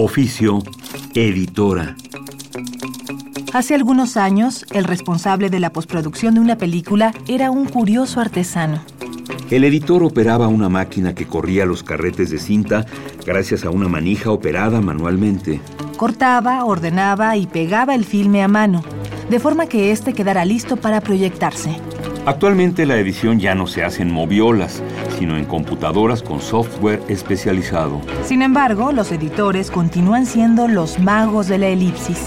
Oficio, 0.00 0.62
editora. 1.12 1.96
Hace 3.52 3.74
algunos 3.74 4.16
años, 4.16 4.64
el 4.70 4.84
responsable 4.84 5.50
de 5.50 5.58
la 5.58 5.72
postproducción 5.72 6.34
de 6.34 6.40
una 6.40 6.56
película 6.56 7.12
era 7.26 7.50
un 7.50 7.66
curioso 7.66 8.20
artesano. 8.20 8.80
El 9.50 9.64
editor 9.64 10.04
operaba 10.04 10.46
una 10.46 10.68
máquina 10.68 11.16
que 11.16 11.26
corría 11.26 11.66
los 11.66 11.82
carretes 11.82 12.30
de 12.30 12.38
cinta 12.38 12.86
gracias 13.26 13.64
a 13.64 13.70
una 13.70 13.88
manija 13.88 14.30
operada 14.30 14.80
manualmente. 14.80 15.60
Cortaba, 15.96 16.64
ordenaba 16.64 17.36
y 17.36 17.48
pegaba 17.48 17.96
el 17.96 18.04
filme 18.04 18.44
a 18.44 18.46
mano, 18.46 18.84
de 19.28 19.40
forma 19.40 19.66
que 19.66 19.90
éste 19.90 20.12
quedara 20.12 20.44
listo 20.44 20.76
para 20.76 21.00
proyectarse. 21.00 21.76
Actualmente 22.24 22.86
la 22.86 22.98
edición 22.98 23.40
ya 23.40 23.56
no 23.56 23.66
se 23.66 23.82
hace 23.82 24.02
en 24.02 24.12
moviolas, 24.12 24.80
sino 25.18 25.36
en 25.36 25.44
computadoras 25.44 26.22
con 26.22 26.40
software 26.40 27.02
especializado. 27.08 28.00
Sin 28.24 28.42
embargo, 28.42 28.92
los 28.92 29.10
editores 29.10 29.70
continúan 29.70 30.26
siendo 30.26 30.68
los 30.68 30.98
magos 31.00 31.48
de 31.48 31.58
la 31.58 31.66
elipsis. 31.66 32.20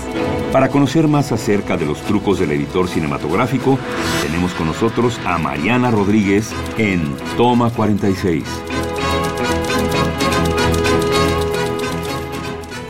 Para 0.51 0.67
conocer 0.67 1.07
más 1.07 1.31
acerca 1.31 1.77
de 1.77 1.85
los 1.85 2.01
trucos 2.01 2.39
del 2.39 2.51
editor 2.51 2.89
cinematográfico, 2.89 3.79
tenemos 4.21 4.53
con 4.53 4.67
nosotros 4.67 5.17
a 5.25 5.37
Mariana 5.37 5.89
Rodríguez 5.89 6.51
en 6.77 7.15
Toma 7.37 7.69
46. 7.69 8.43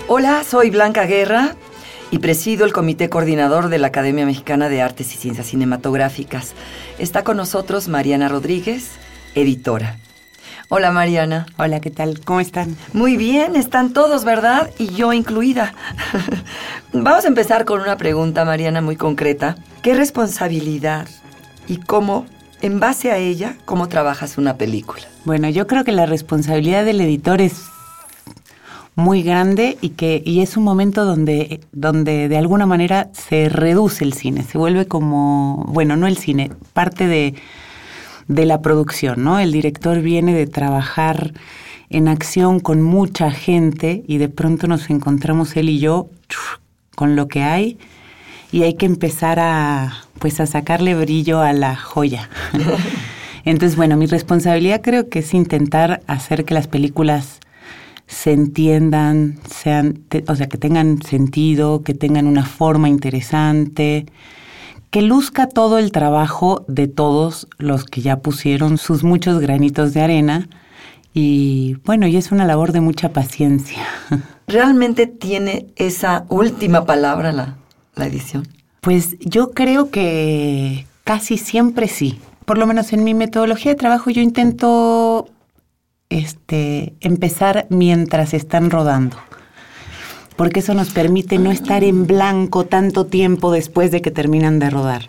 Hola, 0.07 0.43
soy 0.43 0.71
Blanca 0.71 1.05
Guerra 1.05 1.55
y 2.09 2.17
presido 2.17 2.65
el 2.65 2.73
Comité 2.73 3.09
Coordinador 3.09 3.69
de 3.69 3.77
la 3.77 3.87
Academia 3.87 4.25
Mexicana 4.25 4.67
de 4.67 4.81
Artes 4.81 5.13
y 5.13 5.17
Ciencias 5.17 5.47
Cinematográficas. 5.47 6.53
Está 6.97 7.23
con 7.23 7.37
nosotros 7.37 7.87
Mariana 7.87 8.27
Rodríguez, 8.27 8.99
editora. 9.35 9.97
Hola 10.69 10.91
Mariana. 10.91 11.45
Hola, 11.57 11.81
¿qué 11.81 11.91
tal? 11.91 12.21
¿Cómo 12.21 12.39
están? 12.39 12.77
Muy 12.93 13.17
bien, 13.17 13.55
están 13.55 13.91
todos, 13.91 14.23
¿verdad? 14.23 14.71
Y 14.77 14.87
yo 14.87 15.11
incluida. 15.11 15.73
Vamos 16.93 17.25
a 17.25 17.27
empezar 17.27 17.65
con 17.65 17.81
una 17.81 17.97
pregunta, 17.97 18.45
Mariana, 18.45 18.81
muy 18.81 18.95
concreta. 18.95 19.57
¿Qué 19.81 19.95
responsabilidad 19.95 21.07
y 21.67 21.77
cómo, 21.77 22.25
en 22.61 22.79
base 22.79 23.11
a 23.11 23.17
ella, 23.17 23.57
cómo 23.65 23.89
trabajas 23.89 24.37
una 24.37 24.57
película? 24.57 25.03
Bueno, 25.25 25.49
yo 25.49 25.67
creo 25.67 25.83
que 25.83 25.91
la 25.91 26.05
responsabilidad 26.05 26.85
del 26.85 27.01
editor 27.01 27.41
es 27.41 27.63
muy 28.95 29.23
grande 29.23 29.77
y 29.81 29.89
que 29.89 30.21
y 30.25 30.41
es 30.41 30.57
un 30.57 30.63
momento 30.63 31.05
donde 31.05 31.61
donde 31.71 32.27
de 32.27 32.37
alguna 32.37 32.65
manera 32.65 33.09
se 33.13 33.49
reduce 33.49 34.03
el 34.03 34.13
cine, 34.13 34.43
se 34.43 34.57
vuelve 34.57 34.85
como, 34.85 35.65
bueno, 35.67 35.95
no 35.95 36.07
el 36.07 36.17
cine, 36.17 36.51
parte 36.73 37.07
de 37.07 37.35
de 38.27 38.45
la 38.45 38.61
producción, 38.61 39.23
¿no? 39.23 39.39
El 39.39 39.51
director 39.51 40.01
viene 40.01 40.33
de 40.33 40.47
trabajar 40.47 41.33
en 41.89 42.07
acción 42.07 42.59
con 42.59 42.81
mucha 42.81 43.31
gente 43.31 44.03
y 44.07 44.17
de 44.17 44.29
pronto 44.29 44.67
nos 44.67 44.89
encontramos 44.89 45.55
él 45.57 45.69
y 45.69 45.79
yo 45.79 46.09
con 46.95 47.15
lo 47.15 47.27
que 47.27 47.43
hay 47.43 47.77
y 48.51 48.63
hay 48.63 48.75
que 48.75 48.85
empezar 48.85 49.39
a 49.39 50.05
pues 50.19 50.39
a 50.39 50.45
sacarle 50.45 50.93
brillo 50.95 51.41
a 51.41 51.51
la 51.51 51.75
joya. 51.75 52.29
Entonces, 53.43 53.75
bueno, 53.75 53.97
mi 53.97 54.05
responsabilidad 54.05 54.81
creo 54.81 55.09
que 55.09 55.19
es 55.19 55.33
intentar 55.33 56.01
hacer 56.05 56.45
que 56.45 56.53
las 56.53 56.67
películas 56.67 57.39
se 58.05 58.33
entiendan, 58.33 59.39
sean, 59.49 60.03
o 60.27 60.35
sea, 60.35 60.47
que 60.47 60.57
tengan 60.57 61.01
sentido, 61.01 61.81
que 61.81 61.93
tengan 61.93 62.27
una 62.27 62.45
forma 62.45 62.87
interesante, 62.87 64.05
que 64.91 65.01
luzca 65.01 65.47
todo 65.47 65.79
el 65.79 65.91
trabajo 65.91 66.65
de 66.67 66.87
todos 66.87 67.47
los 67.57 67.85
que 67.85 68.01
ya 68.01 68.19
pusieron 68.19 68.77
sus 68.77 69.03
muchos 69.03 69.39
granitos 69.39 69.93
de 69.93 70.01
arena. 70.01 70.49
Y 71.13 71.77
bueno, 71.85 72.07
y 72.07 72.17
es 72.17 72.31
una 72.31 72.45
labor 72.45 72.73
de 72.73 72.81
mucha 72.81 73.13
paciencia. 73.13 73.85
¿Realmente 74.47 75.07
tiene 75.07 75.67
esa 75.77 76.25
última 76.27 76.85
palabra 76.85 77.31
la, 77.31 77.55
la 77.95 78.05
edición? 78.05 78.47
Pues 78.81 79.17
yo 79.19 79.51
creo 79.51 79.91
que 79.91 80.85
casi 81.05 81.37
siempre 81.37 81.87
sí. 81.87 82.19
Por 82.45 82.57
lo 82.57 82.67
menos 82.67 82.91
en 82.91 83.05
mi 83.05 83.13
metodología 83.13 83.71
de 83.71 83.77
trabajo 83.77 84.09
yo 84.09 84.21
intento 84.21 85.29
este, 86.09 86.95
empezar 86.99 87.65
mientras 87.69 88.33
están 88.33 88.69
rodando. 88.69 89.15
Porque 90.41 90.61
eso 90.61 90.73
nos 90.73 90.89
permite 90.89 91.37
no 91.37 91.51
estar 91.51 91.83
en 91.83 92.07
blanco 92.07 92.65
tanto 92.65 93.05
tiempo 93.05 93.51
después 93.51 93.91
de 93.91 94.01
que 94.01 94.09
terminan 94.09 94.57
de 94.57 94.71
rodar. 94.71 95.07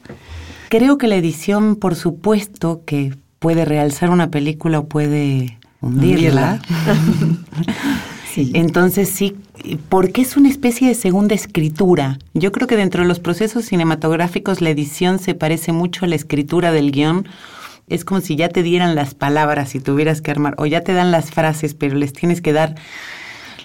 Creo 0.69 0.99
que 0.99 1.09
la 1.09 1.17
edición, 1.17 1.77
por 1.77 1.95
supuesto, 1.95 2.83
que 2.85 3.15
puede 3.39 3.65
realzar 3.65 4.11
una 4.11 4.31
película 4.31 4.81
o 4.81 4.85
puede 4.89 5.59
hundirla. 5.81 6.61
Entonces 8.37 9.09
sí, 9.09 9.35
porque 9.89 10.21
es 10.21 10.37
una 10.37 10.51
especie 10.51 10.89
de 10.89 10.95
segunda 10.95 11.35
escritura. 11.35 12.19
Yo 12.35 12.53
creo 12.53 12.69
que 12.69 12.77
dentro 12.77 13.01
de 13.01 13.09
los 13.09 13.19
procesos 13.19 13.65
cinematográficos 13.65 14.61
la 14.61 14.69
edición 14.69 15.19
se 15.19 15.33
parece 15.35 15.73
mucho 15.73 16.05
a 16.05 16.09
la 16.09 16.17
escritura 16.17 16.73
del 16.73 16.93
guion 16.93 17.27
es 17.89 18.05
como 18.05 18.21
si 18.21 18.37
ya 18.37 18.51
te 18.51 18.63
dieran 18.63 18.95
las 18.95 19.15
palabras 19.15 19.75
y 19.75 19.81
tuvieras 19.81 20.21
que 20.21 20.31
armar, 20.31 20.55
o 20.59 20.67
ya 20.67 20.83
te 20.83 20.93
dan 20.93 21.11
las 21.11 21.31
frases, 21.31 21.73
pero 21.73 21.97
les 21.97 22.13
tienes 22.13 22.43
que 22.43 22.53
dar 22.53 22.75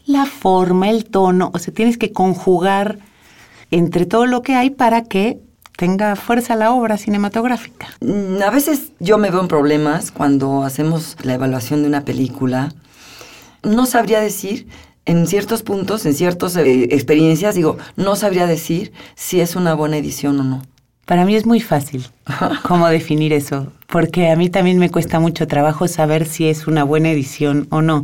la 0.07 0.25
forma, 0.25 0.90
el 0.90 1.06
tono, 1.06 1.51
o 1.53 1.59
sea, 1.59 1.73
tienes 1.73 1.97
que 1.97 2.12
conjugar 2.12 3.00
entre 3.69 4.06
todo 4.06 4.25
lo 4.25 4.41
que 4.41 4.56
hay 4.56 4.69
para 4.69 5.03
que 5.03 5.40
tenga 5.78 6.16
fuerza 6.16 6.56
la 6.56 6.72
obra 6.72 6.97
cinematográfica. 6.97 7.88
Mm, 8.01 8.41
a 8.41 8.50
veces 8.50 8.94
yo 9.00 9.18
me 9.18 9.29
veo 9.29 9.41
en 9.41 9.47
problemas 9.47 10.12
cuando 10.12 10.63
hacemos 10.63 11.18
la 11.22 11.35
evaluación 11.35 11.84
de 11.84 11.90
una 11.90 12.03
película. 12.03 12.73
No 13.63 13.85
sabría 13.85 14.22
decir, 14.22 14.68
en 15.06 15.28
ciertos 15.28 15.62
puntos, 15.62 16.06
en 16.06 16.16
ciertas 16.16 16.56
eh, 16.56 16.88
experiencias, 16.91 17.53
digo, 17.53 17.78
no 17.95 18.16
sabría 18.16 18.47
decir 18.47 18.91
si 19.16 19.41
es 19.41 19.56
una 19.56 19.74
buena 19.74 19.97
edición 19.97 20.39
o 20.39 20.44
no. 20.44 20.62
Para 21.06 21.25
mí 21.25 21.35
es 21.35 21.45
muy 21.45 21.62
fácil 21.62 22.07
cómo 22.63 22.88
definir 22.88 23.34
eso, 23.34 23.72
porque 23.88 24.31
a 24.31 24.35
mí 24.35 24.50
también 24.50 24.79
me 24.79 24.89
cuesta 24.89 25.19
mucho 25.19 25.47
trabajo 25.47 25.88
saber 25.88 26.25
si 26.25 26.47
es 26.47 26.66
una 26.66 26.84
buena 26.84 27.12
edición 27.12 27.68
o 27.69 27.81
no. 27.81 28.03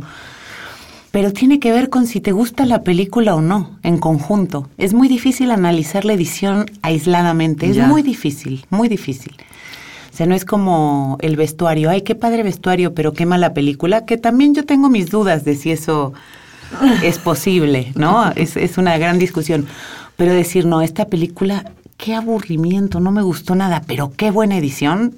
Pero 1.14 1.32
tiene 1.32 1.60
que 1.60 1.70
ver 1.70 1.90
con 1.90 2.08
si 2.08 2.20
te 2.20 2.32
gusta 2.32 2.66
la 2.66 2.82
película 2.82 3.36
o 3.36 3.40
no, 3.40 3.78
en 3.84 3.98
conjunto. 3.98 4.68
Es 4.78 4.94
muy 4.94 5.06
difícil 5.06 5.52
analizar 5.52 6.04
la 6.04 6.12
edición 6.12 6.66
aisladamente, 6.82 7.70
es 7.70 7.78
muy 7.86 8.02
difícil, 8.02 8.66
muy 8.68 8.88
difícil. 8.88 9.36
O 10.12 10.16
sea, 10.16 10.26
no 10.26 10.34
es 10.34 10.44
como 10.44 11.16
el 11.20 11.36
vestuario, 11.36 11.88
ay, 11.88 12.02
qué 12.02 12.16
padre 12.16 12.42
vestuario, 12.42 12.94
pero 12.94 13.12
qué 13.12 13.26
mala 13.26 13.54
película, 13.54 14.06
que 14.06 14.16
también 14.16 14.56
yo 14.56 14.64
tengo 14.64 14.88
mis 14.88 15.08
dudas 15.08 15.44
de 15.44 15.54
si 15.54 15.70
eso 15.70 16.14
es 17.04 17.20
posible, 17.20 17.92
¿no? 17.94 18.32
Es, 18.34 18.56
es 18.56 18.76
una 18.76 18.98
gran 18.98 19.20
discusión. 19.20 19.68
Pero 20.16 20.34
decir, 20.34 20.66
no, 20.66 20.82
esta 20.82 21.04
película 21.04 21.64
qué 21.96 22.16
aburrimiento, 22.16 22.98
no 22.98 23.12
me 23.12 23.22
gustó 23.22 23.54
nada, 23.54 23.82
pero 23.86 24.12
qué 24.16 24.32
buena 24.32 24.58
edición, 24.58 25.14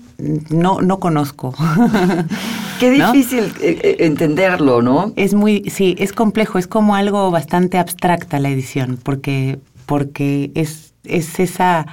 no, 0.50 0.82
no 0.82 1.00
conozco. 1.00 1.54
Qué 2.78 2.90
difícil 2.90 3.44
eh, 3.60 3.78
eh, 3.82 3.96
entenderlo, 4.00 4.82
¿no? 4.82 5.12
Es 5.16 5.34
muy, 5.34 5.64
sí, 5.70 5.96
es 5.98 6.12
complejo, 6.12 6.58
es 6.58 6.66
como 6.66 6.94
algo 6.94 7.30
bastante 7.30 7.78
abstracta 7.78 8.38
la 8.38 8.50
edición, 8.50 8.98
porque, 9.02 9.58
porque 9.86 10.50
es, 10.54 10.92
es 11.04 11.40
esa, 11.40 11.86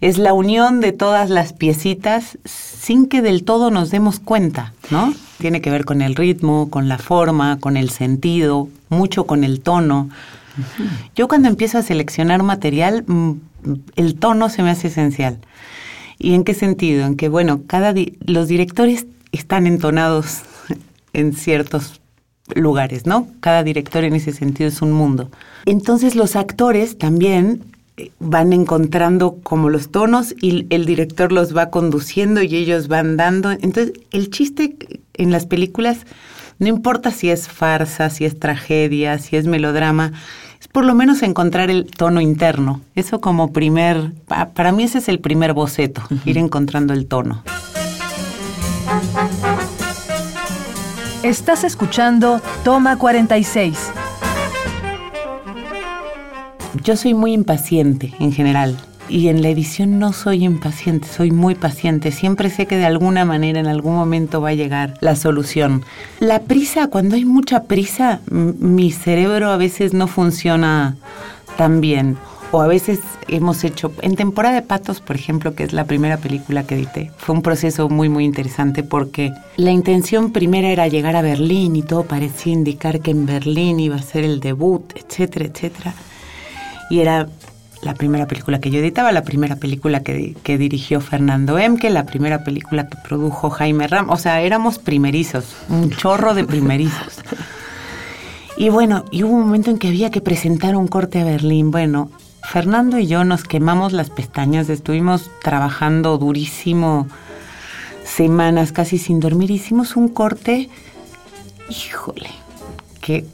es 0.00 0.18
la 0.18 0.32
unión 0.32 0.80
de 0.80 0.92
todas 0.92 1.30
las 1.30 1.52
piecitas 1.52 2.38
sin 2.44 3.06
que 3.06 3.22
del 3.22 3.44
todo 3.44 3.70
nos 3.70 3.90
demos 3.90 4.20
cuenta, 4.20 4.72
¿no? 4.90 5.14
Tiene 5.38 5.60
que 5.60 5.70
ver 5.70 5.84
con 5.84 6.02
el 6.02 6.14
ritmo, 6.14 6.70
con 6.70 6.88
la 6.88 6.98
forma, 6.98 7.58
con 7.60 7.76
el 7.76 7.90
sentido, 7.90 8.68
mucho 8.88 9.26
con 9.26 9.44
el 9.44 9.60
tono. 9.60 10.10
Yo 11.14 11.28
cuando 11.28 11.48
empiezo 11.48 11.78
a 11.78 11.82
seleccionar 11.82 12.42
material, 12.42 13.04
mm, 13.06 13.32
el 13.96 14.14
tono 14.16 14.48
se 14.48 14.62
me 14.62 14.70
hace 14.70 14.88
esencial. 14.88 15.38
¿Y 16.18 16.34
en 16.34 16.44
qué 16.44 16.54
sentido? 16.54 17.06
En 17.06 17.16
que, 17.16 17.28
bueno, 17.28 17.62
cada 17.66 17.92
los 18.24 18.48
directores 18.48 19.06
están 19.34 19.66
entonados 19.66 20.42
en 21.12 21.32
ciertos 21.32 22.00
lugares, 22.54 23.06
¿no? 23.06 23.28
Cada 23.40 23.62
director 23.62 24.04
en 24.04 24.14
ese 24.14 24.32
sentido 24.32 24.68
es 24.68 24.82
un 24.82 24.92
mundo. 24.92 25.30
Entonces 25.64 26.14
los 26.14 26.36
actores 26.36 26.98
también 26.98 27.64
eh, 27.96 28.10
van 28.18 28.52
encontrando 28.52 29.36
como 29.42 29.70
los 29.70 29.90
tonos 29.90 30.34
y 30.40 30.66
el 30.70 30.84
director 30.84 31.32
los 31.32 31.56
va 31.56 31.70
conduciendo 31.70 32.42
y 32.42 32.54
ellos 32.54 32.88
van 32.88 33.16
dando. 33.16 33.50
Entonces 33.50 33.92
el 34.10 34.30
chiste 34.30 34.76
en 35.14 35.30
las 35.30 35.46
películas, 35.46 35.98
no 36.58 36.68
importa 36.68 37.10
si 37.10 37.30
es 37.30 37.48
farsa, 37.48 38.10
si 38.10 38.24
es 38.24 38.38
tragedia, 38.38 39.18
si 39.18 39.36
es 39.36 39.46
melodrama, 39.46 40.12
es 40.60 40.68
por 40.68 40.84
lo 40.84 40.94
menos 40.94 41.22
encontrar 41.22 41.70
el 41.70 41.86
tono 41.86 42.20
interno. 42.20 42.80
Eso 42.94 43.20
como 43.20 43.52
primer, 43.52 44.12
para 44.26 44.72
mí 44.72 44.84
ese 44.84 44.98
es 44.98 45.08
el 45.08 45.20
primer 45.20 45.54
boceto, 45.54 46.02
ir 46.24 46.36
encontrando 46.36 46.92
el 46.92 47.06
tono. 47.06 47.42
Estás 51.22 51.64
escuchando 51.64 52.40
Toma 52.64 52.98
46. 52.98 53.78
Yo 56.82 56.96
soy 56.96 57.14
muy 57.14 57.32
impaciente 57.32 58.12
en 58.20 58.32
general. 58.32 58.76
Y 59.08 59.28
en 59.28 59.42
la 59.42 59.48
edición 59.48 59.98
no 59.98 60.12
soy 60.12 60.44
impaciente, 60.44 61.08
soy 61.08 61.30
muy 61.30 61.54
paciente. 61.54 62.10
Siempre 62.10 62.50
sé 62.50 62.66
que 62.66 62.76
de 62.76 62.86
alguna 62.86 63.24
manera, 63.24 63.60
en 63.60 63.66
algún 63.66 63.94
momento 63.94 64.40
va 64.40 64.50
a 64.50 64.54
llegar 64.54 64.94
la 65.00 65.14
solución. 65.14 65.84
La 66.20 66.40
prisa, 66.40 66.88
cuando 66.88 67.16
hay 67.16 67.24
mucha 67.24 67.64
prisa, 67.64 68.20
mi 68.30 68.90
cerebro 68.90 69.50
a 69.50 69.56
veces 69.56 69.92
no 69.92 70.06
funciona 70.06 70.96
tan 71.56 71.80
bien 71.80 72.16
o 72.54 72.62
a 72.62 72.68
veces 72.68 73.00
hemos 73.26 73.64
hecho, 73.64 73.92
en 74.00 74.14
temporada 74.14 74.54
de 74.54 74.62
Patos, 74.62 75.00
por 75.00 75.16
ejemplo, 75.16 75.56
que 75.56 75.64
es 75.64 75.72
la 75.72 75.86
primera 75.86 76.18
película 76.18 76.64
que 76.64 76.76
edité, 76.76 77.10
fue 77.16 77.34
un 77.34 77.42
proceso 77.42 77.88
muy, 77.88 78.08
muy 78.08 78.24
interesante 78.24 78.84
porque 78.84 79.32
la 79.56 79.72
intención 79.72 80.30
primera 80.30 80.68
era 80.68 80.86
llegar 80.86 81.16
a 81.16 81.22
Berlín 81.22 81.74
y 81.74 81.82
todo 81.82 82.04
parecía 82.04 82.52
indicar 82.52 83.00
que 83.00 83.10
en 83.10 83.26
Berlín 83.26 83.80
iba 83.80 83.96
a 83.96 84.02
ser 84.02 84.22
el 84.22 84.38
debut, 84.38 84.84
etcétera, 84.94 85.46
etcétera. 85.46 85.94
Y 86.90 87.00
era 87.00 87.26
la 87.82 87.94
primera 87.94 88.28
película 88.28 88.60
que 88.60 88.70
yo 88.70 88.78
editaba, 88.78 89.10
la 89.10 89.24
primera 89.24 89.56
película 89.56 90.04
que, 90.04 90.36
que, 90.44 90.56
dirigió 90.56 91.00
Fernando 91.00 91.58
Emke, 91.58 91.90
la 91.90 92.06
primera 92.06 92.44
película 92.44 92.88
que 92.88 92.96
produjo 92.98 93.50
Jaime 93.50 93.88
Ram. 93.88 94.10
O 94.10 94.16
sea, 94.16 94.42
éramos 94.42 94.78
primerizos, 94.78 95.56
un 95.68 95.90
chorro 95.90 96.34
de 96.34 96.44
primerizos. 96.44 97.18
Y 98.56 98.68
bueno, 98.68 99.04
y 99.10 99.24
hubo 99.24 99.34
un 99.34 99.46
momento 99.46 99.72
en 99.72 99.78
que 99.78 99.88
había 99.88 100.12
que 100.12 100.20
presentar 100.20 100.76
un 100.76 100.86
corte 100.86 101.20
a 101.20 101.24
Berlín. 101.24 101.72
Bueno, 101.72 102.08
Fernando 102.50 102.98
y 102.98 103.06
yo 103.06 103.24
nos 103.24 103.44
quemamos 103.44 103.92
las 103.92 104.10
pestañas, 104.10 104.68
estuvimos 104.68 105.30
trabajando 105.42 106.18
durísimo, 106.18 107.08
semanas 108.04 108.72
casi 108.72 108.98
sin 108.98 109.18
dormir, 109.18 109.50
hicimos 109.50 109.96
un 109.96 110.08
corte, 110.08 110.68
híjole, 111.68 112.30
que, 113.00 113.24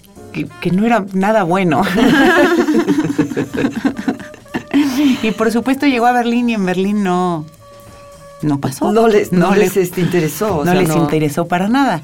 que, 0.60 0.70
no 0.70 0.86
era 0.86 1.04
nada 1.12 1.42
bueno. 1.42 1.82
y 5.22 5.30
por 5.32 5.50
supuesto 5.50 5.86
llegó 5.86 6.06
a 6.06 6.12
Berlín 6.12 6.48
y 6.48 6.54
en 6.54 6.64
Berlín 6.64 7.02
no, 7.02 7.44
no 8.42 8.60
pasó. 8.60 8.92
No 8.92 9.08
les, 9.08 9.32
no, 9.32 9.54
les, 9.54 9.76
este, 9.76 10.00
interesó. 10.00 10.64
no 10.64 10.72
les 10.72 10.94
interesó 10.94 11.46
para 11.46 11.68
nada. 11.68 12.00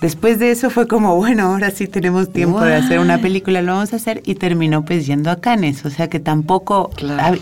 Después 0.00 0.38
de 0.38 0.52
eso 0.52 0.70
fue 0.70 0.86
como, 0.86 1.16
bueno, 1.16 1.52
ahora 1.52 1.70
sí 1.70 1.88
tenemos 1.88 2.32
tiempo 2.32 2.60
de 2.60 2.76
hacer 2.76 3.00
una 3.00 3.18
película, 3.18 3.62
lo 3.62 3.72
vamos 3.72 3.92
a 3.92 3.96
hacer 3.96 4.22
y 4.24 4.36
terminó 4.36 4.84
pues 4.84 5.06
yendo 5.06 5.30
a 5.30 5.40
Cannes, 5.40 5.84
o 5.84 5.90
sea 5.90 6.08
que 6.08 6.20
tampoco 6.20 6.90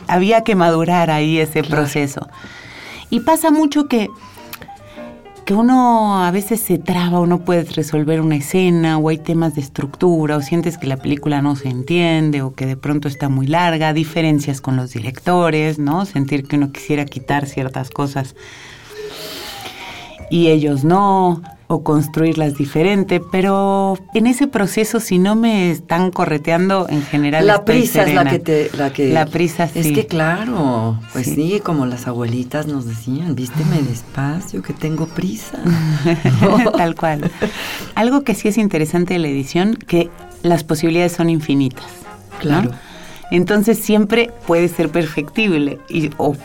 había 0.07 0.43
que 0.43 0.55
madurar 0.55 1.11
ahí 1.11 1.39
ese 1.39 1.63
proceso. 1.63 2.29
Y 3.11 3.21
pasa 3.21 3.51
mucho 3.51 3.89
que 3.89 4.09
que 5.47 5.55
uno 5.55 6.25
a 6.25 6.31
veces 6.33 6.61
se 6.61 6.77
traba 6.77 7.21
o 7.21 7.27
no 7.27 7.45
puedes 7.45 7.77
resolver 7.77 8.21
una 8.21 8.35
escena 8.35 8.99
o 8.99 9.11
hay 9.11 9.19
temas 9.19 9.55
de 9.55 9.61
estructura 9.61 10.37
o 10.37 10.43
sientes 10.43 10.77
que 10.77 10.89
la 10.89 10.97
película 10.97 11.41
no 11.41 11.55
se 11.55 11.69
entiende 11.69 12.43
o 12.43 12.53
que 12.53 12.67
de 12.67 12.77
pronto 12.77 13.07
está 13.07 13.29
muy 13.29 13.47
larga, 13.47 13.93
diferencias 13.93 14.61
con 14.61 14.75
los 14.75 14.93
directores, 14.93 15.79
¿no? 15.79 16.05
Sentir 16.05 16.49
que 16.49 16.57
uno 16.57 16.73
quisiera 16.73 17.05
quitar 17.05 17.47
ciertas 17.47 17.91
cosas 17.91 18.35
y 20.31 20.49
ellos 20.49 20.85
no 20.85 21.43
o 21.69 21.83
construirlas 21.83 22.55
diferente, 22.55 23.21
pero 23.21 23.99
en 24.15 24.29
ese 24.29 24.47
proceso 24.47 25.01
si 25.01 25.19
no 25.19 25.35
me 25.35 25.73
están 25.73 26.13
correteando 26.13 26.87
en 26.89 27.03
general 27.03 27.45
la 27.45 27.65
prisa 27.65 28.05
es 28.05 28.15
la 28.15 28.25
que 28.25 28.39
te 28.39 28.71
la 28.77 28.93
que 28.93 29.13
la 29.13 29.27
prisa 29.27 29.67
sí. 29.67 29.81
es 29.81 29.93
que 29.93 30.07
claro 30.07 31.01
pues 31.13 31.27
sí. 31.27 31.61
como 31.65 31.85
las 31.87 32.07
abuelitas 32.07 32.69
nos 32.69 32.87
decían 32.87 33.35
vísteme 33.35 33.83
despacio 33.83 34.63
que 34.63 34.75
tengo 34.75 35.07
prisa. 35.07 35.59
Tal 36.77 36.95
cual. 36.95 37.31
Algo 37.97 38.23
que 38.23 38.35
sí 38.35 38.47
es 38.47 38.59
interesante 38.59 39.15
de 39.15 39.21
la 39.21 39.29
edición 39.29 39.75
que 39.75 40.09
las 40.43 40.63
posibilidades 40.63 41.13
son 41.13 41.31
infinitas 41.31 41.87
claro 42.39 42.71
entonces 43.31 43.79
siempre 43.79 44.31
puede 44.47 44.69
ser 44.69 44.89
perfectible 44.91 45.79
o, 46.17 46.37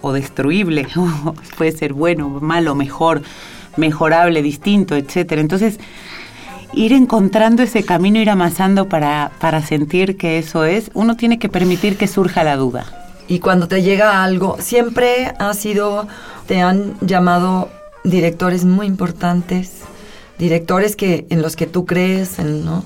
o, 0.00 0.12
destruible, 0.12 0.86
puede 1.58 1.72
ser 1.72 1.92
bueno, 1.92 2.28
malo, 2.28 2.74
mejor 2.74 3.22
mejorable, 3.76 4.42
distinto, 4.42 4.96
etcétera. 4.96 5.40
Entonces, 5.40 5.78
ir 6.72 6.92
encontrando 6.92 7.62
ese 7.62 7.84
camino, 7.84 8.20
ir 8.20 8.30
amasando 8.30 8.88
para, 8.88 9.32
para 9.40 9.62
sentir 9.62 10.16
que 10.16 10.38
eso 10.38 10.64
es, 10.64 10.90
uno 10.94 11.16
tiene 11.16 11.38
que 11.38 11.48
permitir 11.48 11.96
que 11.96 12.06
surja 12.06 12.44
la 12.44 12.56
duda. 12.56 12.86
Y 13.26 13.38
cuando 13.38 13.68
te 13.68 13.82
llega 13.82 14.22
algo, 14.22 14.58
siempre 14.60 15.32
ha 15.38 15.52
sido, 15.54 16.06
te 16.46 16.60
han 16.60 16.94
llamado 17.00 17.70
directores 18.04 18.64
muy 18.64 18.86
importantes, 18.86 19.80
directores 20.38 20.94
que 20.94 21.26
en 21.30 21.40
los 21.40 21.56
que 21.56 21.66
tú 21.66 21.86
crees, 21.86 22.38
¿no? 22.38 22.84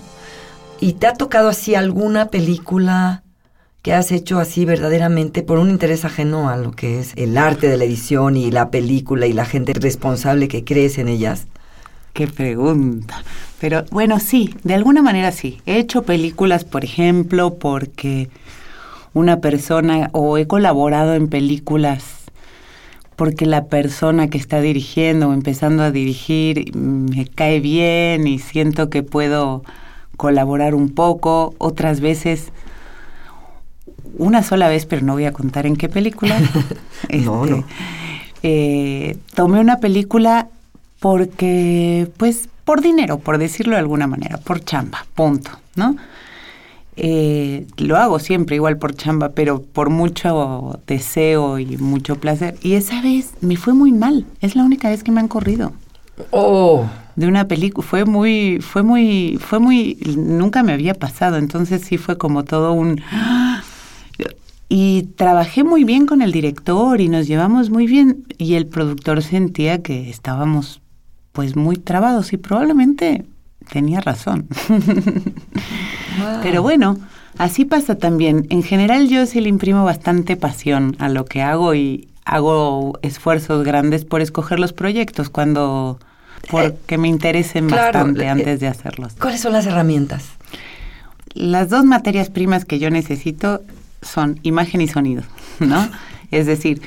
Y 0.80 0.92
te 0.94 1.06
ha 1.06 1.14
tocado 1.14 1.48
así 1.48 1.74
alguna 1.74 2.26
película 2.26 3.22
que 3.82 3.92
has 3.92 4.12
hecho 4.12 4.38
así 4.38 4.64
verdaderamente 4.64 5.42
por 5.42 5.58
un 5.58 5.70
interés 5.70 6.04
ajeno 6.04 6.48
a 6.48 6.56
lo 6.56 6.72
que 6.72 7.00
es 7.00 7.12
el 7.16 7.36
arte 7.36 7.68
de 7.68 7.76
la 7.76 7.84
edición 7.84 8.36
y 8.36 8.50
la 8.50 8.70
película 8.70 9.26
y 9.26 9.32
la 9.32 9.44
gente 9.44 9.72
responsable 9.72 10.48
que 10.48 10.64
crees 10.64 10.98
en 10.98 11.08
ellas? 11.08 11.46
Qué 12.12 12.26
pregunta. 12.26 13.22
Pero 13.60 13.84
bueno, 13.90 14.20
sí, 14.20 14.54
de 14.62 14.74
alguna 14.74 15.02
manera 15.02 15.32
sí. 15.32 15.60
He 15.66 15.78
hecho 15.78 16.02
películas, 16.02 16.64
por 16.64 16.84
ejemplo, 16.84 17.54
porque 17.54 18.30
una 19.14 19.40
persona 19.40 20.10
o 20.12 20.38
he 20.38 20.46
colaborado 20.46 21.14
en 21.14 21.28
películas 21.28 22.04
porque 23.16 23.46
la 23.46 23.66
persona 23.66 24.28
que 24.28 24.38
está 24.38 24.60
dirigiendo 24.60 25.30
o 25.30 25.32
empezando 25.32 25.82
a 25.82 25.90
dirigir 25.90 26.72
me 26.76 27.26
cae 27.26 27.58
bien 27.58 28.28
y 28.28 28.38
siento 28.38 28.90
que 28.90 29.02
puedo 29.02 29.64
colaborar 30.18 30.74
un 30.74 30.90
poco. 30.90 31.54
Otras 31.56 32.00
veces 32.00 32.52
una 34.18 34.42
sola 34.42 34.68
vez, 34.68 34.84
pero 34.84 35.02
no 35.02 35.14
voy 35.14 35.24
a 35.24 35.32
contar 35.32 35.64
en 35.64 35.76
qué 35.76 35.88
película. 35.88 36.38
no, 37.24 37.46
no. 37.46 37.56
Este, 37.56 37.64
eh, 38.42 39.16
tomé 39.34 39.60
una 39.60 39.78
película 39.78 40.48
porque, 41.00 42.10
pues, 42.16 42.48
por 42.64 42.82
dinero, 42.82 43.18
por 43.18 43.38
decirlo 43.38 43.74
de 43.74 43.80
alguna 43.80 44.06
manera, 44.06 44.36
por 44.38 44.62
chamba, 44.62 45.06
punto, 45.14 45.50
¿no? 45.76 45.96
Eh, 46.96 47.66
lo 47.76 47.96
hago 47.96 48.18
siempre 48.18 48.56
igual 48.56 48.76
por 48.76 48.94
chamba, 48.94 49.28
pero 49.30 49.62
por 49.62 49.88
mucho 49.88 50.80
deseo 50.86 51.60
y 51.60 51.76
mucho 51.76 52.16
placer. 52.16 52.56
Y 52.60 52.74
esa 52.74 53.00
vez 53.00 53.34
me 53.40 53.56
fue 53.56 53.72
muy 53.72 53.92
mal. 53.92 54.26
Es 54.40 54.56
la 54.56 54.64
única 54.64 54.88
vez 54.88 55.04
que 55.04 55.12
me 55.12 55.20
han 55.20 55.28
corrido. 55.28 55.72
Oh. 56.32 56.86
De 57.18 57.26
una 57.26 57.48
película. 57.48 57.84
Fue 57.84 58.04
muy, 58.04 58.60
fue 58.60 58.84
muy, 58.84 59.38
fue 59.40 59.58
muy, 59.58 59.98
nunca 60.16 60.62
me 60.62 60.72
había 60.72 60.94
pasado. 60.94 61.36
Entonces 61.36 61.82
sí 61.82 61.98
fue 61.98 62.16
como 62.16 62.44
todo 62.44 62.72
un 62.72 63.00
y 64.68 65.02
trabajé 65.16 65.64
muy 65.64 65.82
bien 65.82 66.06
con 66.06 66.22
el 66.22 66.30
director 66.30 67.00
y 67.00 67.08
nos 67.08 67.26
llevamos 67.26 67.70
muy 67.70 67.88
bien 67.88 68.24
y 68.38 68.54
el 68.54 68.66
productor 68.66 69.22
sentía 69.24 69.82
que 69.82 70.08
estábamos 70.10 70.80
pues 71.32 71.56
muy 71.56 71.76
trabados 71.76 72.32
y 72.32 72.36
probablemente 72.36 73.24
tenía 73.72 74.00
razón. 74.00 74.46
Pero 76.42 76.62
bueno, 76.62 76.98
así 77.36 77.64
pasa 77.64 77.96
también. 77.96 78.46
En 78.50 78.62
general 78.62 79.08
yo 79.08 79.26
sí 79.26 79.40
le 79.40 79.48
imprimo 79.48 79.84
bastante 79.84 80.36
pasión 80.36 80.94
a 81.00 81.08
lo 81.08 81.24
que 81.24 81.42
hago 81.42 81.74
y 81.74 82.08
hago 82.24 82.98
esfuerzos 83.02 83.64
grandes 83.64 84.04
por 84.04 84.20
escoger 84.20 84.60
los 84.60 84.72
proyectos 84.72 85.30
cuando 85.30 85.98
porque 86.50 86.98
me 86.98 87.08
interesen 87.08 87.68
bastante 87.68 88.24
eh, 88.24 88.28
antes 88.28 88.60
de 88.60 88.68
hacerlos. 88.68 89.14
¿Cuáles 89.14 89.40
son 89.40 89.52
las 89.52 89.66
herramientas? 89.66 90.24
Las 91.34 91.68
dos 91.68 91.84
materias 91.84 92.30
primas 92.30 92.64
que 92.64 92.78
yo 92.78 92.90
necesito 92.90 93.60
son 94.02 94.40
imagen 94.42 94.80
y 94.80 94.88
sonido, 94.88 95.22
¿no? 95.60 95.88
es 96.30 96.46
decir, 96.46 96.82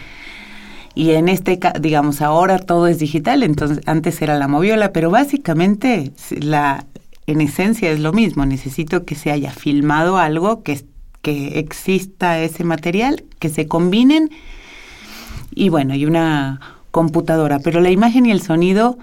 y 0.93 1.11
en 1.11 1.29
este, 1.29 1.59
digamos, 1.79 2.21
ahora 2.21 2.59
todo 2.59 2.87
es 2.87 2.99
digital, 2.99 3.43
entonces 3.43 3.81
antes 3.85 4.21
era 4.21 4.37
la 4.37 4.47
moviola, 4.47 4.91
pero 4.91 5.09
básicamente 5.09 6.11
la, 6.31 6.85
en 7.27 7.41
esencia 7.41 7.91
es 7.91 7.99
lo 7.99 8.11
mismo. 8.11 8.45
Necesito 8.45 9.05
que 9.05 9.15
se 9.15 9.31
haya 9.31 9.51
filmado 9.51 10.17
algo, 10.17 10.63
que, 10.63 10.83
que 11.21 11.59
exista 11.59 12.39
ese 12.39 12.63
material, 12.63 13.23
que 13.39 13.49
se 13.49 13.67
combinen 13.67 14.29
y 15.53 15.69
bueno, 15.69 15.95
y 15.95 16.05
una 16.05 16.59
computadora. 16.91 17.59
Pero 17.59 17.79
la 17.79 17.89
imagen 17.89 18.25
y 18.25 18.31
el 18.31 18.41
sonido 18.41 18.97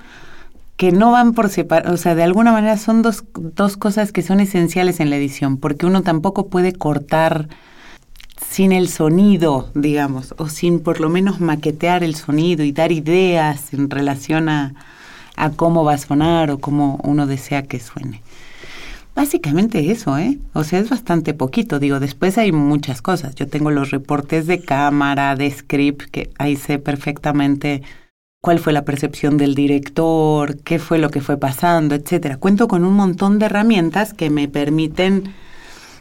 que 0.78 0.92
no 0.92 1.10
van 1.10 1.34
por 1.34 1.50
separado, 1.50 1.92
o 1.92 1.96
sea, 1.96 2.14
de 2.14 2.22
alguna 2.22 2.52
manera 2.52 2.78
son 2.78 3.02
dos, 3.02 3.24
dos 3.34 3.76
cosas 3.76 4.12
que 4.12 4.22
son 4.22 4.38
esenciales 4.38 5.00
en 5.00 5.10
la 5.10 5.16
edición, 5.16 5.56
porque 5.56 5.86
uno 5.86 6.02
tampoco 6.02 6.46
puede 6.46 6.72
cortar 6.72 7.48
sin 8.48 8.70
el 8.70 8.88
sonido, 8.88 9.72
digamos, 9.74 10.36
o 10.38 10.48
sin 10.48 10.78
por 10.78 11.00
lo 11.00 11.08
menos 11.08 11.40
maquetear 11.40 12.04
el 12.04 12.14
sonido 12.14 12.62
y 12.62 12.70
dar 12.70 12.92
ideas 12.92 13.74
en 13.74 13.90
relación 13.90 14.48
a, 14.48 14.76
a 15.34 15.50
cómo 15.50 15.82
va 15.82 15.94
a 15.94 15.98
sonar 15.98 16.52
o 16.52 16.58
cómo 16.58 17.00
uno 17.02 17.26
desea 17.26 17.64
que 17.64 17.80
suene. 17.80 18.22
Básicamente 19.16 19.90
eso, 19.90 20.16
¿eh? 20.16 20.38
O 20.52 20.62
sea, 20.62 20.78
es 20.78 20.90
bastante 20.90 21.34
poquito. 21.34 21.80
Digo, 21.80 21.98
después 21.98 22.38
hay 22.38 22.52
muchas 22.52 23.02
cosas. 23.02 23.34
Yo 23.34 23.48
tengo 23.48 23.72
los 23.72 23.90
reportes 23.90 24.46
de 24.46 24.60
cámara, 24.60 25.34
de 25.34 25.50
script, 25.50 26.02
que 26.02 26.30
ahí 26.38 26.54
sé 26.54 26.78
perfectamente 26.78 27.82
cuál 28.48 28.60
fue 28.60 28.72
la 28.72 28.86
percepción 28.86 29.36
del 29.36 29.54
director, 29.54 30.56
qué 30.60 30.78
fue 30.78 30.98
lo 30.98 31.10
que 31.10 31.20
fue 31.20 31.36
pasando, 31.36 31.94
etcétera. 31.94 32.38
Cuento 32.38 32.66
con 32.66 32.82
un 32.82 32.94
montón 32.94 33.38
de 33.38 33.44
herramientas 33.44 34.14
que 34.14 34.30
me 34.30 34.48
permiten 34.48 35.34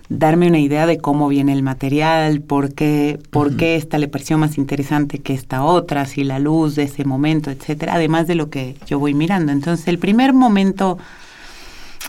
darme 0.07 0.47
una 0.47 0.59
idea 0.59 0.85
de 0.87 0.97
cómo 0.97 1.27
viene 1.27 1.51
el 1.51 1.61
material, 1.61 2.39
por 2.39 2.73
qué, 2.73 3.19
por 3.31 3.57
qué 3.57 3.75
esta 3.75 3.97
le 3.97 4.07
pareció 4.07 4.37
más 4.37 4.57
interesante 4.57 5.19
que 5.19 5.33
esta 5.33 5.61
otra, 5.61 6.05
si 6.05 6.23
la 6.23 6.39
luz 6.39 6.75
de 6.75 6.83
ese 6.83 7.03
momento, 7.03 7.51
etcétera, 7.51 7.95
además 7.95 8.27
de 8.27 8.35
lo 8.35 8.49
que 8.49 8.77
yo 8.87 8.97
voy 8.97 9.13
mirando. 9.13 9.51
Entonces, 9.51 9.85
el 9.89 9.99
primer 9.99 10.31
momento 10.31 10.97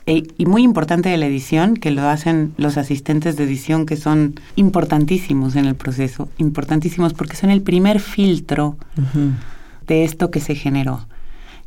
e, 0.07 0.23
y 0.39 0.47
muy 0.47 0.63
importante 0.63 1.09
de 1.09 1.17
la 1.17 1.27
edición, 1.27 1.75
que 1.75 1.91
lo 1.91 2.09
hacen 2.09 2.55
los 2.59 2.77
asistentes 2.77 3.35
de 3.35 3.43
edición, 3.43 3.87
que 3.87 3.97
son 3.97 4.39
importantísimos 4.55 5.57
en 5.57 5.65
el 5.65 5.75
proceso, 5.75 6.29
importantísimos 6.39 7.13
porque 7.13 7.35
son 7.35 7.51
el 7.51 7.61
primer 7.61 7.99
filtro 7.99 8.77
de 9.89 10.05
esto 10.05 10.31
que 10.31 10.41
se 10.41 10.55
generó. 10.55 11.09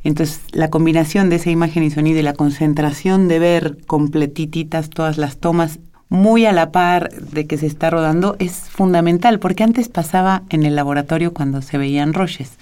Entonces, 0.03 0.41
la 0.51 0.69
combinación 0.69 1.29
de 1.29 1.35
esa 1.35 1.51
imagen 1.51 1.83
y 1.83 1.91
sonido 1.91 2.19
y 2.19 2.23
la 2.23 2.33
concentración 2.33 3.27
de 3.27 3.39
ver 3.39 3.77
completititas 3.85 4.89
todas 4.89 5.17
las 5.17 5.37
tomas 5.37 5.79
muy 6.09 6.45
a 6.45 6.51
la 6.51 6.71
par 6.71 7.09
de 7.11 7.47
que 7.47 7.57
se 7.57 7.67
está 7.67 7.89
rodando 7.89 8.35
es 8.39 8.69
fundamental, 8.69 9.39
porque 9.39 9.63
antes 9.63 9.89
pasaba 9.89 10.43
en 10.49 10.63
el 10.63 10.75
laboratorio 10.75 11.33
cuando 11.33 11.61
se 11.61 11.77
veían 11.77 12.13
roches, 12.13 12.57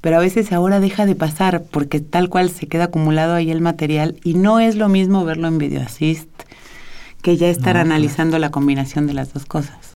pero 0.00 0.16
a 0.16 0.20
veces 0.20 0.52
ahora 0.52 0.80
deja 0.80 1.06
de 1.06 1.14
pasar 1.14 1.62
porque 1.70 2.00
tal 2.00 2.28
cual 2.28 2.50
se 2.50 2.66
queda 2.66 2.84
acumulado 2.84 3.34
ahí 3.34 3.50
el 3.50 3.60
material 3.60 4.16
y 4.24 4.34
no 4.34 4.58
es 4.58 4.74
lo 4.74 4.88
mismo 4.88 5.24
verlo 5.24 5.46
en 5.48 5.58
Video 5.58 5.82
Assist 5.82 6.28
que 7.22 7.36
ya 7.36 7.48
estar 7.48 7.76
analizando 7.76 8.38
la 8.38 8.50
combinación 8.50 9.06
de 9.06 9.14
las 9.14 9.34
dos 9.34 9.44
cosas. 9.44 9.94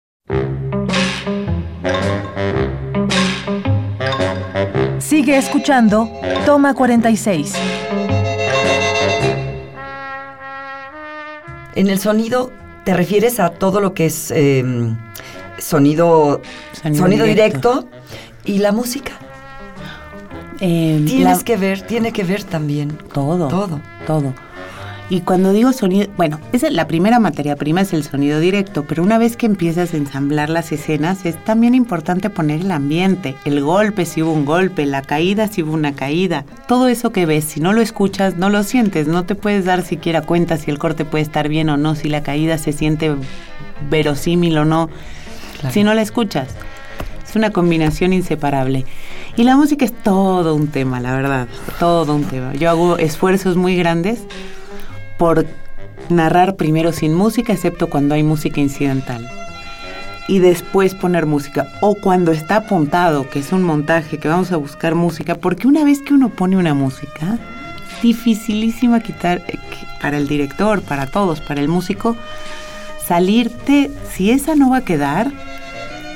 Sigue 5.21 5.37
escuchando 5.37 6.11
Toma 6.47 6.73
46. 6.73 7.53
En 11.75 11.91
el 11.91 11.99
sonido 11.99 12.51
¿Te 12.87 12.95
refieres 12.95 13.39
a 13.39 13.51
todo 13.51 13.83
lo 13.83 13.93
que 13.93 14.07
es 14.07 14.31
em, 14.31 14.97
sonido, 15.59 16.41
sonido, 16.73 17.27
directo. 17.27 17.87
y 18.47 18.61
la 18.61 18.73
música? 18.73 19.13
Eh, 20.59 21.05
Tienes 21.07 21.45
que 21.45 21.59
ver, 21.59 21.83
tiene 21.83 22.15
que 22.15 22.25
ver 22.25 22.43
también. 22.43 22.97
Todo. 23.13 23.49
Todo. 23.49 23.79
Todo. 24.07 24.33
Y 25.11 25.23
cuando 25.23 25.53
digo 25.53 25.73
sonido, 25.73 26.07
bueno, 26.17 26.39
es 26.53 26.63
la 26.71 26.87
primera 26.87 27.19
materia 27.19 27.57
prima 27.57 27.81
es 27.81 27.93
el 27.93 28.05
sonido 28.05 28.39
directo, 28.39 28.85
pero 28.85 29.03
una 29.03 29.19
vez 29.19 29.37
que 29.37 29.47
empiezas 29.47 29.93
a 29.93 29.97
ensamblar 29.97 30.49
las 30.49 30.71
escenas 30.71 31.27
es 31.27 31.37
también 31.45 31.75
importante 31.75 32.31
poner 32.31 32.61
el 32.61 32.71
ambiente, 32.71 33.35
el 33.45 33.61
golpe 33.61 34.07
si 34.07 34.23
hubo 34.23 34.33
un 34.33 34.45
golpe, 34.45 34.87
la 34.87 35.03
caída 35.03 35.49
si 35.49 35.65
hubo 35.65 35.73
una 35.73 35.95
caída, 35.95 36.45
todo 36.69 36.87
eso 36.87 37.11
que 37.11 37.27
ves, 37.27 37.45
si 37.45 37.59
no 37.59 37.73
lo 37.73 37.81
escuchas, 37.81 38.37
no 38.37 38.51
lo 38.51 38.63
sientes, 38.63 39.09
no 39.09 39.25
te 39.25 39.35
puedes 39.35 39.65
dar 39.65 39.83
siquiera 39.83 40.23
cuenta 40.23 40.57
si 40.59 40.71
el 40.71 40.79
corte 40.79 41.05
puede 41.05 41.23
estar 41.23 41.49
bien 41.49 41.71
o 41.71 41.77
no, 41.77 41.97
si 41.97 42.09
la 42.09 42.23
caída 42.23 42.57
se 42.57 42.73
siente 42.73 43.17
verosímil 43.91 44.59
o 44.59 44.65
no, 44.65 44.91
si 45.73 45.83
no 45.83 45.93
la 45.93 46.03
escuchas. 46.03 46.55
Es 47.29 47.35
una 47.35 47.51
combinación 47.51 48.13
inseparable. 48.13 48.85
Y 49.37 49.43
la 49.43 49.57
música 49.57 49.85
es 49.85 49.93
todo 49.93 50.55
un 50.55 50.69
tema, 50.69 51.01
la 51.01 51.15
verdad, 51.15 51.49
todo 51.81 52.15
un 52.15 52.25
tema. 52.25 52.55
Yo 52.55 52.71
hago 52.71 52.99
esfuerzos 52.99 53.57
muy 53.57 53.77
grandes 53.77 54.21
por 55.21 55.45
narrar 56.09 56.57
primero 56.57 56.93
sin 56.93 57.13
música, 57.13 57.53
excepto 57.53 57.91
cuando 57.91 58.15
hay 58.15 58.23
música 58.23 58.59
incidental. 58.59 59.31
Y 60.29 60.39
después 60.39 60.95
poner 60.95 61.27
música. 61.27 61.69
O 61.83 61.95
cuando 61.95 62.33
está 62.33 62.57
apuntado, 62.57 63.29
que 63.29 63.41
es 63.41 63.53
un 63.53 63.63
montaje, 63.63 64.17
que 64.17 64.29
vamos 64.29 64.51
a 64.51 64.57
buscar 64.57 64.95
música, 64.95 65.35
porque 65.35 65.69
una 65.69 65.85
vez 65.85 66.01
que 66.01 66.15
uno 66.15 66.31
pone 66.31 66.57
una 66.57 66.73
música, 66.73 67.39
dificilísima 68.03 69.01
quitar 69.01 69.43
eh, 69.49 69.59
para 70.01 70.17
el 70.17 70.27
director, 70.27 70.81
para 70.81 71.07
todos, 71.07 71.43
para 71.43 71.61
el 71.61 71.69
músico, 71.69 72.17
salirte, 73.07 73.91
si 74.11 74.31
esa 74.31 74.55
no 74.55 74.71
va 74.71 74.79
a 74.79 74.85
quedar, 74.87 75.31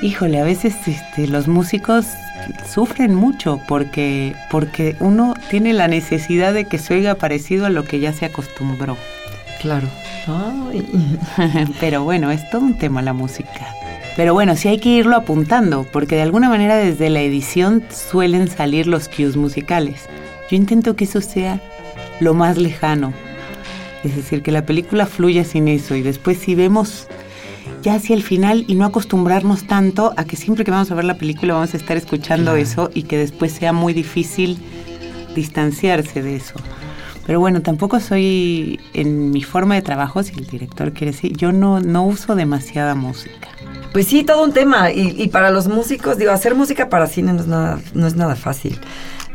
híjole, 0.01 0.41
a 0.41 0.45
veces 0.45 0.77
este, 0.87 1.27
los 1.27 1.47
músicos 1.47 2.07
sufren 2.67 3.15
mucho 3.15 3.61
porque, 3.69 4.35
porque 4.51 4.97
uno 5.01 5.35
tiene 5.51 5.73
la 5.73 5.89
necesidad 5.89 6.55
de 6.55 6.65
que 6.67 6.79
se 6.79 6.95
oiga 6.95 7.15
parecido 7.15 7.67
a 7.67 7.71
lo 7.71 7.85
que 7.85 8.01
ya 8.01 8.13
se 8.13 8.27
acostumbró. 8.27 8.97
Claro. 9.61 9.89
Pero 11.81 12.05
bueno, 12.05 12.31
es 12.31 12.49
todo 12.51 12.63
un 12.63 12.79
tema 12.79 13.03
la 13.03 13.13
música. 13.13 13.75
Pero 14.17 14.33
bueno, 14.33 14.57
sí 14.57 14.69
hay 14.69 14.79
que 14.79 14.91
irlo 14.91 15.17
apuntando, 15.17 15.87
porque 15.93 16.17
de 16.17 16.23
alguna 16.23 16.49
manera 16.49 16.77
desde 16.77 17.11
la 17.11 17.21
edición 17.21 17.83
suelen 17.91 18.49
salir 18.49 18.87
los 18.87 19.09
cues 19.09 19.37
musicales. 19.37 20.03
Yo 20.51 20.57
intento 20.57 20.95
que 20.95 21.05
eso 21.05 21.21
sea 21.21 21.61
lo 22.21 22.33
más 22.35 22.57
lejano. 22.57 23.13
Es 24.05 24.15
decir, 24.15 24.43
que 24.43 24.53
la 24.53 24.67
película 24.67 25.07
fluya 25.07 25.45
sin 25.45 25.67
eso 25.67 25.97
y 25.97 26.03
después 26.03 26.39
si 26.39 26.55
vemos 26.55 27.09
ya 27.85 27.97
hacia 27.97 28.17
el 28.17 28.23
final 28.23 28.65
y 28.67 28.75
no 28.77 28.87
acostumbrarnos 28.87 29.67
tanto 29.67 30.15
a 30.17 30.25
que 30.25 30.37
siempre 30.37 30.65
que 30.65 30.71
vamos 30.71 30.91
a 30.91 30.95
ver 30.95 31.05
la 31.05 31.19
película 31.19 31.53
vamos 31.53 31.75
a 31.75 31.77
estar 31.77 31.99
escuchando 31.99 32.57
eso 32.57 32.91
y 32.95 33.03
que 33.03 33.19
después 33.19 33.53
sea 33.53 33.75
muy 33.75 33.93
difícil 33.93 34.59
distanciarse 35.37 36.23
de 36.23 36.37
eso. 36.37 36.55
Pero 37.27 37.41
bueno, 37.41 37.61
tampoco 37.61 38.01
soy 38.01 38.81
en 38.95 39.31
mi 39.31 39.43
forma 39.43 39.75
de 39.75 39.83
trabajo, 39.83 40.23
si 40.23 40.33
el 40.35 40.47
director 40.47 40.93
quiere 40.93 41.13
decir, 41.13 41.37
yo 41.37 41.53
no, 41.53 41.81
no 41.81 42.07
uso 42.07 42.35
demasiada 42.35 42.95
música. 42.95 43.49
Pues 43.93 44.07
sí, 44.07 44.25
todo 44.25 44.43
un 44.45 44.53
tema. 44.53 44.91
Y, 44.91 45.29
para 45.29 45.51
los 45.51 45.69
músicos, 45.69 46.19
digo, 46.19 46.33
hacer 46.33 46.55
música 46.55 46.89
para 46.89 47.07
cine 47.07 47.33
no 47.33 47.41
es 47.41 47.47
nada, 47.47 47.81
no 47.93 48.07
es 48.07 48.17
nada 48.17 48.35
fácil. 48.35 48.79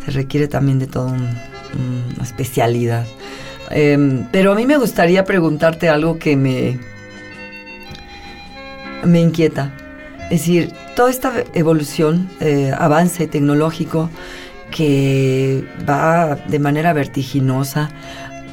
Se 0.05 0.11
requiere 0.11 0.47
también 0.47 0.79
de 0.79 0.87
toda 0.87 1.11
una 1.11 2.23
especialidad. 2.23 3.05
Em, 3.69 4.25
pero 4.31 4.51
a 4.51 4.55
mí 4.55 4.65
me 4.65 4.77
gustaría 4.77 5.23
preguntarte 5.23 5.89
algo 5.89 6.17
que 6.17 6.35
me, 6.35 6.79
me 9.03 9.19
inquieta. 9.19 9.71
Es 10.25 10.41
decir, 10.41 10.71
toda 10.95 11.09
esta 11.09 11.33
evolución, 11.53 12.29
eh, 12.39 12.71
avance 12.77 13.27
tecnológico 13.27 14.09
que 14.71 15.63
va 15.89 16.35
de 16.35 16.59
manera 16.59 16.93
vertiginosa, 16.93 17.89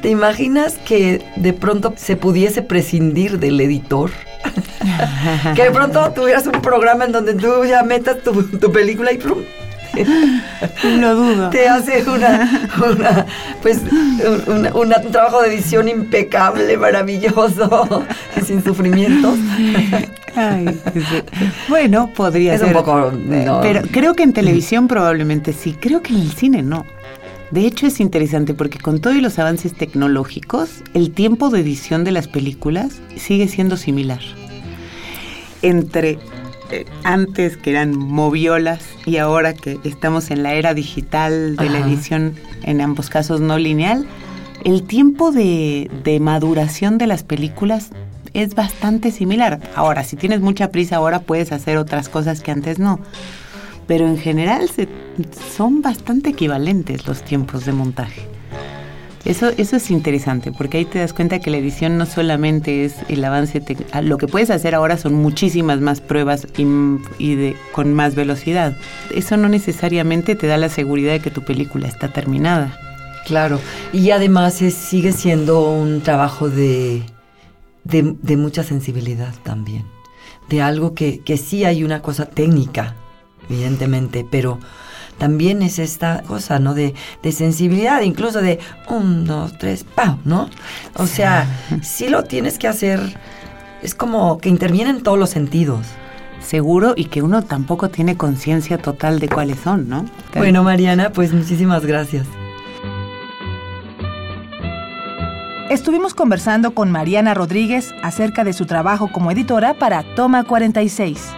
¿te 0.01 0.09
imaginas 0.09 0.79
que 0.79 1.23
de 1.35 1.53
pronto 1.53 1.93
se 1.95 2.15
pudiese 2.15 2.63
prescindir 2.63 3.39
del 3.39 3.61
editor? 3.61 4.09
que 5.55 5.63
de 5.63 5.71
pronto 5.71 6.11
tuvieras 6.13 6.47
un 6.47 6.61
programa 6.61 7.05
en 7.05 7.11
donde 7.11 7.35
tú 7.35 7.65
ya 7.65 7.83
metas 7.83 8.23
tu, 8.23 8.43
tu 8.43 8.71
película 8.71 9.11
y 9.11 9.17
¡plum! 9.17 9.43
Lo 10.83 11.15
dudo. 11.15 11.49
Te 11.49 11.67
hace 11.67 12.03
una, 12.09 12.67
pues, 13.61 13.81
un 14.73 15.11
trabajo 15.11 15.41
de 15.41 15.53
edición 15.53 15.87
impecable, 15.87 16.77
maravilloso, 16.77 18.05
sin 18.45 18.63
sufrimientos. 18.63 19.37
bueno, 21.69 22.11
podría 22.13 22.53
es 22.53 22.61
ser. 22.61 22.69
un 22.69 22.73
poco. 22.73 23.11
Pero 23.61 23.81
creo 23.91 24.13
que 24.13 24.23
en 24.23 24.33
televisión 24.33 24.87
probablemente 24.87 25.53
sí. 25.53 25.75
Creo 25.79 26.01
que 26.01 26.13
en 26.13 26.21
el 26.21 26.31
cine 26.31 26.63
no. 26.63 26.85
De 27.51 27.65
hecho 27.65 27.87
es 27.87 28.01
interesante 28.01 28.53
porque 28.53 28.77
con 28.77 28.99
todos 28.99 29.15
los 29.17 29.39
avances 29.39 29.73
tecnológicos, 29.73 30.83
el 30.93 31.11
tiempo 31.11 31.49
de 31.49 31.61
edición 31.61 32.03
de 32.03 32.11
las 32.11 32.27
películas 32.27 32.99
sigue 33.15 33.47
siendo 33.47 33.77
similar. 33.77 34.19
Entre 35.61 36.19
eh, 36.69 36.85
antes 37.03 37.55
que 37.55 37.69
eran 37.69 37.97
moviolas 37.97 38.81
y 39.05 39.17
ahora 39.17 39.53
que 39.53 39.79
estamos 39.85 40.29
en 40.31 40.43
la 40.43 40.53
era 40.53 40.73
digital 40.73 41.55
de 41.55 41.69
la 41.69 41.79
edición, 41.79 42.35
en 42.63 42.81
ambos 42.81 43.09
casos 43.09 43.39
no 43.39 43.57
lineal, 43.57 44.05
el 44.65 44.83
tiempo 44.83 45.31
de, 45.31 46.17
maduración 46.19 46.97
de 46.97 47.07
las 47.07 47.23
películas 47.23 47.91
es 48.37 48.53
bastante 48.53 49.11
similar. 49.11 49.59
Ahora, 49.75 50.03
si 50.03 50.15
tienes 50.15 50.41
mucha 50.41 50.69
prisa 50.69 50.97
ahora 50.97 51.19
puedes 51.19 51.51
hacer 51.51 51.77
otras 51.77 52.07
cosas 52.07 52.41
que 52.41 52.51
antes 52.51 52.77
no. 52.77 52.99
Pero 53.87 54.07
en 54.07 54.17
general 54.17 54.69
son 55.55 55.81
bastante 55.81 56.29
equivalentes 56.29 57.07
los 57.07 57.23
tiempos 57.23 57.65
de 57.65 57.71
montaje. 57.71 58.21
Eso, 59.25 59.49
eso 59.57 59.75
es 59.75 59.89
interesante, 59.91 60.51
porque 60.51 60.77
ahí 60.77 60.85
te 60.85 60.99
das 60.99 61.13
cuenta 61.13 61.39
que 61.39 61.49
la 61.49 61.57
edición 61.57 61.97
no 61.97 62.05
solamente 62.05 62.85
es 62.85 62.95
el 63.09 63.25
avance, 63.25 63.61
lo 64.03 64.17
que 64.17 64.27
puedes 64.27 64.51
hacer 64.51 64.75
ahora 64.75 64.97
son 64.97 65.15
muchísimas 65.15 65.81
más 65.81 65.99
pruebas 65.99 66.47
y, 66.57 67.53
con 67.73 67.93
más 67.93 68.15
velocidad. 68.15 68.77
Eso 69.13 69.35
no 69.35 69.49
necesariamente 69.49 70.35
te 70.35 70.47
da 70.47 70.57
la 70.57 70.69
seguridad 70.69 71.13
de 71.13 71.19
que 71.19 71.31
tu 71.31 71.43
película 71.43 71.87
está 71.87 72.07
terminada. 72.07 72.77
Claro, 73.25 73.59
y 73.91 74.11
además 74.11 74.53
sigue 74.53 75.11
siendo 75.11 75.71
un 75.71 76.01
trabajo 76.01 76.49
de, 76.49 77.01
de, 77.87 78.37
mucha 78.37 78.63
sensibilidad 78.63 79.33
también, 79.43 79.85
de 80.49 80.61
algo 80.61 80.93
que, 80.93 81.19
que 81.19 81.37
sí 81.37 81.65
hay 81.65 81.83
una 81.83 82.01
cosa 82.01 82.25
técnica, 82.25 82.95
evidentemente, 83.49 84.25
pero 84.29 84.59
también 85.17 85.61
es 85.61 85.79
esta 85.79 86.21
cosa, 86.23 86.59
¿no? 86.59 86.73
De, 86.73 86.93
de 87.23 87.31
sensibilidad, 87.31 88.01
incluso 88.01 88.41
de 88.41 88.59
un, 88.89 89.25
dos, 89.25 89.57
tres, 89.57 89.83
¡pam! 89.83 90.19
¿no? 90.25 90.49
O 90.95 91.07
sea, 91.07 91.47
sí 91.81 92.09
lo 92.09 92.23
tienes 92.23 92.59
que 92.59 92.67
hacer, 92.67 93.17
es 93.81 93.95
como 93.95 94.37
que 94.37 94.49
intervienen 94.49 95.03
todos 95.03 95.17
los 95.17 95.29
sentidos. 95.29 95.85
Seguro 96.39 96.93
y 96.95 97.05
que 97.05 97.23
uno 97.23 97.43
tampoco 97.43 97.89
tiene 97.89 98.15
conciencia 98.15 98.77
total 98.77 99.19
de 99.19 99.27
cuáles 99.27 99.59
son, 99.59 99.89
¿no? 99.89 100.05
Bueno, 100.35 100.63
Mariana, 100.63 101.11
pues 101.11 101.33
muchísimas 101.33 101.85
gracias. 101.85 102.25
Estuvimos 105.69 106.13
conversando 106.13 106.73
con 106.73 106.91
Mariana 106.91 107.33
Rodríguez 107.33 107.93
acerca 108.01 108.45
de 108.45 108.53
su 108.53 108.65
trabajo 108.65 109.11
como 109.11 109.31
editora 109.31 109.73
para 109.73 110.03
Toma 110.15 110.45
46. 110.45 111.33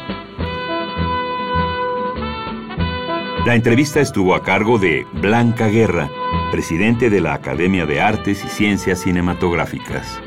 La 3.48 3.56
entrevista 3.56 4.00
estuvo 4.00 4.36
a 4.36 4.44
cargo 4.44 4.78
de 4.78 5.08
Blanca 5.14 5.66
Guerra, 5.68 6.12
presidente 6.52 7.10
de 7.10 7.22
la 7.22 7.34
Academia 7.34 7.88
de 7.88 8.02
Artes 8.02 8.46
y 8.46 8.50
Ciencias 8.50 9.00
Cinematográficas. 9.00 10.22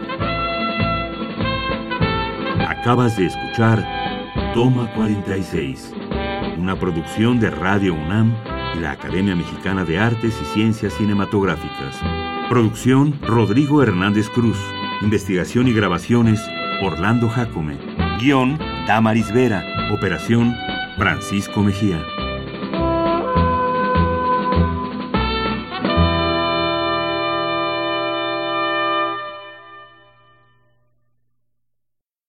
Acabas 2.67 3.17
de 3.17 3.27
escuchar 3.27 3.87
Toma 4.53 4.93
46, 4.97 5.95
una 6.59 6.75
producción 6.75 7.39
de 7.39 7.51
Radio 7.51 7.95
UNAM 7.95 8.35
y 8.75 8.81
la 8.81 8.91
Academia 8.91 9.37
Mexicana 9.37 9.85
de 9.85 10.01
Artes 10.01 10.35
y 10.43 10.45
Ciencias 10.47 10.93
Cinematográficas. 10.95 12.22
Producción 12.53 13.19
Rodrigo 13.23 13.83
Hernández 13.83 14.29
Cruz. 14.29 14.59
Investigación 15.01 15.69
y 15.69 15.73
grabaciones 15.73 16.39
Orlando 16.83 17.31
Jacome. 17.31 17.79
Guión 18.21 18.59
Damaris 18.87 19.33
Vera. 19.33 19.65
Operación 19.91 20.55
Francisco 20.99 21.63
Mejía. 21.63 22.05